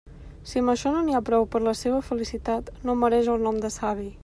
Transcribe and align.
Si 0.51 0.61
amb 0.61 0.71
això 0.73 0.93
no 0.95 1.03
n'hi 1.09 1.17
ha 1.19 1.21
prou 1.27 1.45
per 1.55 1.61
a 1.63 1.65
la 1.67 1.75
seua 1.83 2.01
felicitat, 2.09 2.73
no 2.89 2.99
mereix 3.05 3.33
el 3.35 3.49
nom 3.49 3.61
de 3.67 3.75
savi. 3.79 4.11